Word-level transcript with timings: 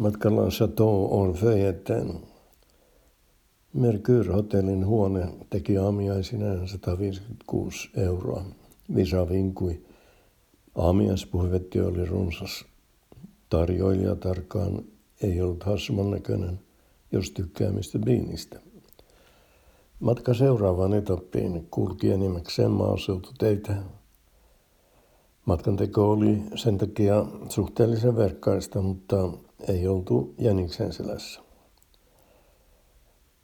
Matkalla 0.00 0.48
Chateau 0.48 1.20
Orfeuilletten 1.20 2.20
Mercure-hotellin 3.72 4.86
huone 4.86 5.28
teki 5.50 5.78
aamiaisineen 5.78 6.68
156 6.68 7.90
euroa. 7.96 8.44
Visa 8.94 9.28
vinkui. 9.28 9.82
Aamiaispuhvetti 10.74 11.80
oli 11.80 12.04
runsas. 12.04 12.64
Tarjoilija 13.48 14.16
tarkkaan 14.16 14.84
ei 15.22 15.40
ollut 15.40 15.64
hassuman 15.64 16.10
näköinen, 16.10 16.60
jos 17.12 17.30
tykkää 17.30 17.70
mistä 17.70 17.98
biinistä. 17.98 18.60
Matka 20.00 20.34
seuraavaan 20.34 20.94
etappiin 20.94 21.66
kulki 21.70 22.10
enimmäkseen 22.10 22.70
maaseututeitä. 22.70 23.76
Matkan 25.44 25.76
teko 25.76 26.10
oli 26.10 26.42
sen 26.54 26.78
takia 26.78 27.26
suhteellisen 27.48 28.16
verkkaista, 28.16 28.82
mutta 28.82 29.28
ei 29.68 29.88
oltu 29.88 30.34
jäniksen 30.38 30.92
selässä. 30.92 31.40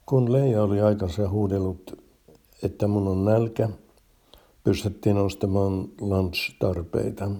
Kun 0.05 0.33
Leija 0.33 0.63
oli 0.63 0.81
aikansa 0.81 1.29
huudellut, 1.29 2.03
että 2.63 2.87
mun 2.87 3.07
on 3.07 3.25
nälkä, 3.25 3.69
pystyttiin 4.63 5.17
ostamaan 5.17 5.89
lunch-tarpeita. 6.01 7.31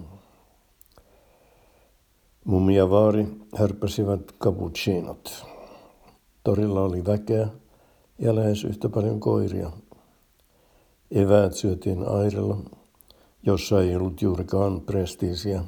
Mummi 2.45 2.75
ja 2.75 2.89
vaari 2.89 3.27
hörppäsivät 3.55 4.21
cappuccinot. 4.39 5.45
Torilla 6.43 6.81
oli 6.81 7.05
väkeä 7.05 7.47
ja 8.19 8.35
lähes 8.35 8.63
yhtä 8.63 8.89
paljon 8.89 9.19
koiria. 9.19 9.71
Eväät 11.11 11.53
syötiin 11.53 12.07
airella, 12.07 12.57
jossa 13.43 13.81
ei 13.81 13.95
ollut 13.95 14.21
juurikaan 14.21 14.81
prestiisiä, 14.81 15.63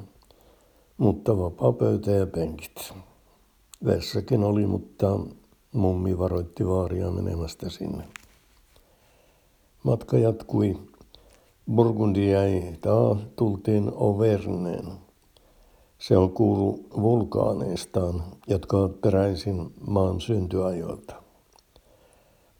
mutta 1.00 1.38
vapaa 1.38 1.72
pöytä 1.72 2.10
ja 2.10 2.26
penkit. 2.26 2.92
Vessakin 3.84 4.44
oli, 4.44 4.66
mutta 4.66 5.20
mummi 5.72 6.18
varoitti 6.18 6.66
vaaria 6.66 7.10
menemästä 7.10 7.70
sinne. 7.70 8.04
Matka 9.82 10.18
jatkui. 10.18 10.78
Burgundi 11.74 12.30
jäi 12.30 12.76
taas, 12.80 13.18
tultiin 13.36 13.92
Overneen. 13.94 14.86
Se 15.98 16.16
on 16.16 16.30
kuulu 16.30 16.86
vulkaaneistaan, 17.00 18.22
jotka 18.46 18.76
ovat 18.76 19.00
peräisin 19.00 19.74
maan 19.86 20.20
syntyajoilta. 20.20 21.14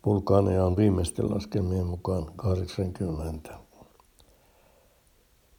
Vulkaaneja 0.07 0.67
on 0.67 0.77
viimeisten 0.77 1.35
laskelmien 1.35 1.87
mukaan 1.87 2.27
80. 2.37 3.59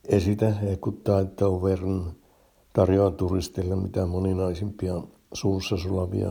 Esitä 0.07 0.49
hekuttaa, 0.49 1.19
että 1.19 1.45
Auvergne 1.45 2.20
tarjoaa 2.73 3.11
turistille 3.11 3.75
mitä 3.75 4.05
moninaisimpia 4.05 4.93
suussa 5.33 5.77
sulavia 5.77 6.29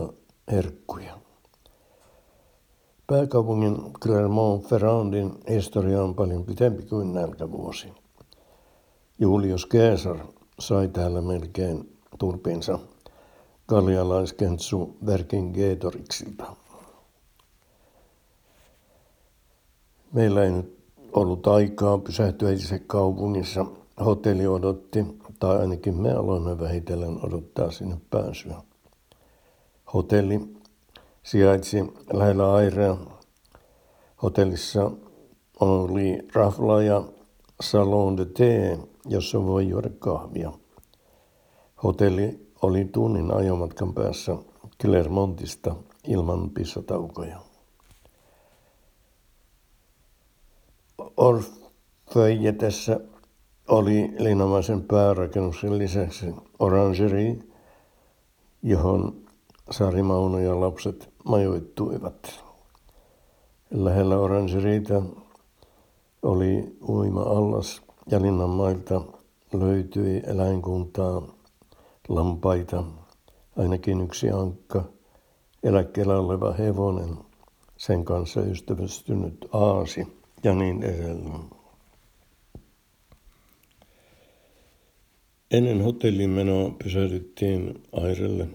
herkkuja. 0.51 1.17
Pääkaupungin 3.07 3.75
Clermont-Ferrandin 3.75 5.49
historia 5.49 6.03
on 6.03 6.15
paljon 6.15 6.45
pitempi 6.45 6.83
kuin 6.83 7.13
nälkävuosi. 7.13 7.87
Julius 9.19 9.67
Caesar 9.67 10.17
sai 10.59 10.87
täällä 10.87 11.21
melkein 11.21 11.97
turpinsa 12.19 12.79
gallialaiskentsu 13.67 14.97
Vercingetorixilta. 15.05 16.45
Meillä 20.13 20.43
ei 20.43 20.51
nyt 20.51 20.77
ollut 21.13 21.47
aikaa 21.47 21.97
pysähtyä 21.97 22.51
itse 22.51 22.79
kaupungissa. 22.79 23.65
Hotelli 24.05 24.47
odotti, 24.47 25.05
tai 25.41 25.57
ainakin 25.59 26.01
me 26.01 26.11
aloimme 26.13 26.59
vähitellen 26.59 27.25
odottaa 27.25 27.71
sinne 27.71 27.97
pääsyä. 28.09 28.55
Hotelli 29.93 30.41
sijaitsi 31.23 31.93
lähellä 32.13 32.53
Airea. 32.53 32.97
Hotellissa 34.23 34.91
oli 35.59 36.17
rafla 36.33 36.81
ja 36.81 37.03
salon 37.61 38.17
de 38.17 38.23
thé, 38.23 38.79
jossa 39.05 39.45
voi 39.45 39.69
juoda 39.69 39.89
kahvia. 39.99 40.51
Hotelli 41.83 42.51
oli 42.61 42.85
tunnin 42.85 43.33
ajomatkan 43.33 43.93
päässä 43.93 44.35
Clermontista 44.81 45.75
ilman 46.07 46.49
pissataukoja. 46.49 47.39
Orfeuilletessä 51.17 52.99
oli 53.71 54.13
linnomaisen 54.19 54.83
päärakennuksen 54.83 55.77
lisäksi 55.77 56.25
orangerie, 56.59 57.37
johon 58.63 59.15
Sari 59.71 60.03
Mauno 60.03 60.39
ja 60.39 60.59
lapset 60.59 61.09
majoittuivat. 61.25 62.43
Lähellä 63.71 64.17
orangeriita 64.17 65.01
oli 66.21 66.77
uima-allas 66.89 67.81
ja 68.11 68.21
linnanmailta 68.21 69.01
löytyi 69.53 70.21
eläinkuntaa, 70.27 71.21
lampaita, 72.09 72.83
ainakin 73.57 74.01
yksi 74.01 74.31
ankka, 74.31 74.83
eläkkeellä 75.63 76.19
oleva 76.19 76.53
hevonen, 76.53 77.17
sen 77.77 78.05
kanssa 78.05 78.41
ystävystynyt 78.41 79.47
aasi 79.51 80.07
ja 80.43 80.53
niin 80.53 80.83
edelleen. 80.83 81.60
Ennen 85.51 85.81
hotellin 85.81 86.29
menoa 86.29 86.75
pysähdyttiin 86.83 87.83
Airelle 87.91 88.47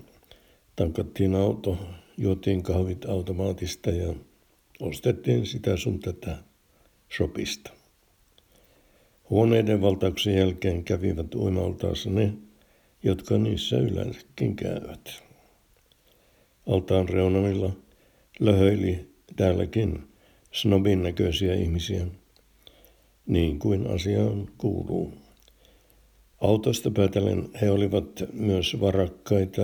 tankattiin 0.76 1.34
auto, 1.34 1.78
juotiin 2.18 2.62
kahvit 2.62 3.04
automaatista 3.04 3.90
ja 3.90 4.14
ostettiin 4.80 5.46
sitä 5.46 5.76
sun 5.76 6.00
tätä 6.00 6.38
shopista. 7.16 7.70
Huoneiden 9.30 9.80
valtauksen 9.80 10.34
jälkeen 10.34 10.84
kävivät 10.84 11.34
uimaltaassa 11.34 12.10
ne, 12.10 12.32
jotka 13.02 13.38
niissä 13.38 13.78
yleensäkin 13.78 14.56
käyvät. 14.56 15.22
Altaan 16.66 17.08
reunamilla 17.08 17.72
löhöili 18.40 19.08
täälläkin 19.36 20.08
snobin 20.52 21.02
näköisiä 21.02 21.54
ihmisiä, 21.54 22.06
niin 23.26 23.58
kuin 23.58 23.86
asiaan 23.86 24.48
kuuluu. 24.58 25.25
Autosta 26.40 26.90
päätellen 26.90 27.48
he 27.62 27.70
olivat 27.70 28.22
myös 28.32 28.76
varakkaita 28.80 29.62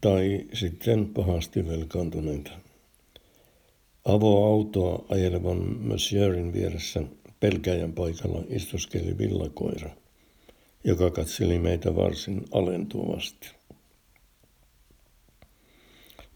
tai 0.00 0.46
sitten 0.52 1.06
pahasti 1.06 1.68
velkaantuneita. 1.68 2.50
Avoautoa 4.04 5.04
ajelevan 5.08 5.78
Monsieurin 5.80 6.52
vieressä 6.52 7.02
pelkäjän 7.40 7.92
paikalla 7.92 8.42
istuskeli 8.48 9.18
villakoira, 9.18 9.90
joka 10.84 11.10
katseli 11.10 11.58
meitä 11.58 11.96
varsin 11.96 12.44
alentuvasti. 12.52 13.50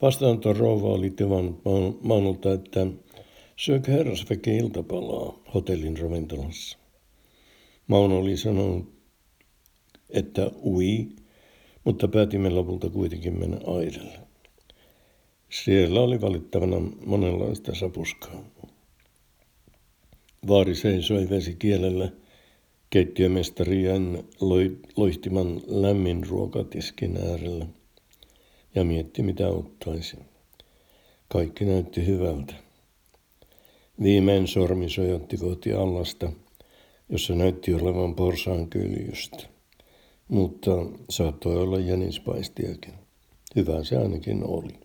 Vastaanotto 0.03 0.53
rouva 0.53 0.88
oli 0.88 1.10
tivannut 1.10 1.60
Maunulta, 2.03 2.53
että 2.53 2.87
syökö 3.56 3.93
herrasväki 3.93 4.56
iltapalaa 4.56 5.38
hotellin 5.55 5.99
ravintolassa. 5.99 6.78
Mauno 7.87 8.19
oli 8.19 8.37
sanonut, 8.37 8.98
että 10.11 10.51
ui, 10.65 11.09
mutta 11.85 12.09
päätimme 12.09 12.51
lopulta 12.51 12.91
kuitenkin 12.91 13.39
mennä 13.39 13.59
Aidelle. 13.67 14.19
Siellä 15.51 16.01
oli 16.01 16.21
valittavana 16.21 16.77
monenlaista 17.07 17.75
sapuskaa. 17.75 18.45
Vaari 20.49 20.75
seisoi 20.75 21.31
vesikielellä 21.31 22.13
keittiömestarien 22.91 24.25
loihtiman 24.97 25.61
lämmin 25.67 26.27
ruokatiskin 26.27 27.17
äärellä 27.17 27.67
ja 28.75 28.85
mietti 28.85 29.23
mitä 29.23 29.49
ottaisi. 29.49 30.17
Kaikki 31.29 31.65
näytti 31.65 32.06
hyvältä. 32.06 32.55
Viimein 34.03 34.47
sormi 34.49 34.91
sojotti 34.91 35.37
kohti 35.37 35.73
allasta, 35.73 36.32
jossa 37.09 37.35
näytti 37.35 37.75
olevan 37.75 38.15
porsaan 38.15 38.69
kyljystä 38.69 39.57
mutta 40.29 40.71
saattoi 41.11 41.57
olla 41.57 41.79
jänispaistiakin. 41.79 42.95
Hyvä 43.57 43.85
se 43.85 43.97
ainakin 43.97 44.45
oli. 44.45 44.81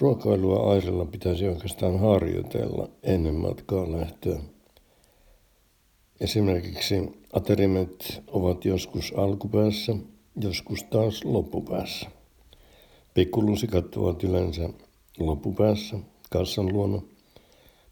Ruokailua 0.00 0.72
Airella 0.72 1.04
pitäisi 1.04 1.48
oikeastaan 1.48 1.98
harjoitella 2.00 2.88
ennen 3.02 3.34
matkaa 3.34 3.92
lähtöä. 3.92 4.40
Esimerkiksi 6.20 6.94
aterimet 7.32 8.22
ovat 8.26 8.64
joskus 8.64 9.12
alkupäässä, 9.16 9.96
joskus 10.40 10.82
taas 10.82 11.24
loppupäässä. 11.24 12.10
Pikkulusikat 13.14 13.96
ovat 13.96 14.24
yleensä 14.24 14.68
loppupäässä, 15.18 15.98
kassan 16.30 16.72
luona, 16.72 17.02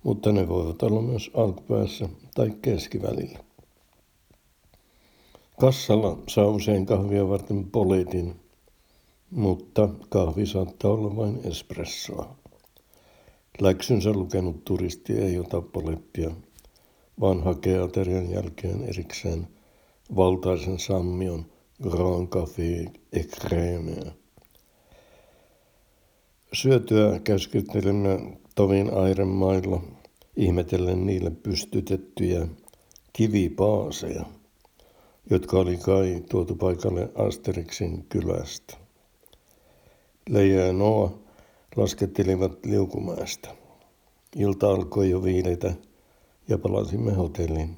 mutta 0.02 0.32
ne 0.32 0.48
voivat 0.48 0.82
olla 0.82 1.02
myös 1.02 1.30
alkupäässä 1.34 2.08
tai 2.34 2.52
keskivälillä. 2.62 3.45
Kassalla 5.60 6.18
saa 6.28 6.46
usein 6.46 6.86
kahvia 6.86 7.28
varten 7.28 7.64
poletin, 7.70 8.40
mutta 9.30 9.88
kahvi 10.08 10.46
saattaa 10.46 10.90
olla 10.90 11.16
vain 11.16 11.40
espressoa. 11.44 12.36
Läksynsä 13.60 14.12
lukenut 14.12 14.64
turisti 14.64 15.12
ei 15.12 15.38
ota 15.38 15.60
poleppia, 15.60 16.30
vaan 17.20 17.42
hakee 17.42 17.78
aterian 17.78 18.30
jälkeen 18.30 18.84
erikseen 18.84 19.48
valtaisen 20.16 20.78
sammion 20.78 21.46
Grand 21.82 22.28
Café 22.28 22.90
Ecremea. 23.12 24.12
Syötyä 26.52 27.20
käskyttelemme 27.24 28.38
tovin 28.54 28.94
airemailla, 28.94 29.82
ihmetellen 30.36 31.06
niille 31.06 31.30
pystytettyjä 31.30 32.46
kivipaaseja, 33.12 34.24
jotka 35.30 35.58
oli 35.58 35.76
kai 35.76 36.22
tuotu 36.30 36.54
paikalle 36.54 37.10
Asterixin 37.14 38.06
kylästä. 38.08 38.76
Leija 40.28 40.66
ja 40.66 40.72
Noa 40.72 41.18
laskettelivat 41.76 42.66
liukumäestä. 42.66 43.48
Ilta 44.36 44.70
alkoi 44.70 45.10
jo 45.10 45.22
viiletä 45.24 45.74
ja 46.48 46.58
palasimme 46.58 47.12
hotelliin. 47.12 47.76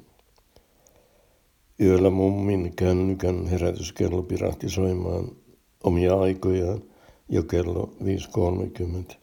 Yöllä 1.81 2.09
mummin 2.09 2.75
kännykän 2.75 3.47
herätyskello 3.47 4.23
pirahti 4.23 4.69
soimaan 4.69 5.31
omia 5.83 6.15
aikojaan 6.15 6.83
jo 7.29 7.43
kello 7.43 7.93
5.30, 9.09 9.15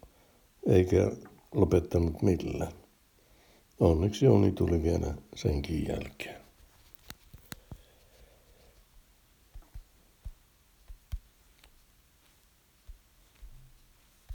eikä 0.66 1.10
lopettanut 1.54 2.22
millään. 2.22 2.72
Onneksi 3.80 4.28
uni 4.28 4.52
tuli 4.52 4.82
vielä 4.82 5.14
senkin 5.34 5.88
jälkeen. 5.88 6.45